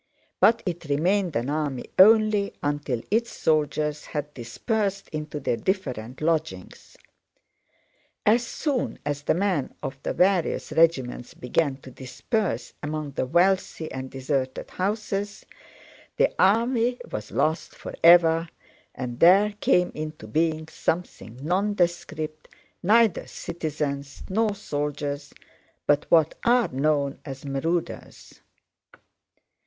[0.39, 6.97] But it remained an army only until its soldiers had dispersed into their different lodgings.
[8.25, 13.91] As soon as the men of the various regiments began to disperse among the wealthy
[13.91, 15.45] and deserted houses,
[16.17, 18.49] the army was lost forever
[18.95, 22.47] and there came into being something nondescript,
[22.81, 25.31] neither citizens nor soldiers
[25.85, 28.41] but what are known as marauders.